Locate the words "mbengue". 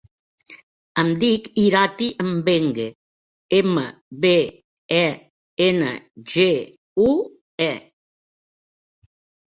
2.29-2.87